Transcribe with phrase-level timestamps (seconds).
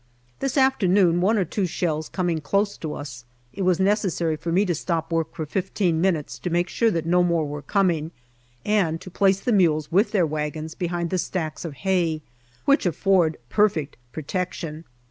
[0.39, 4.65] This afternoon, one or two shells coming close to us, it was necessary for me
[4.65, 8.09] to stop work for fifteen minutes to make sure that no more were coming,
[8.65, 12.23] and to place the mules with their wagons behind the stacks of hay,
[12.65, 14.85] which afford perfect protection.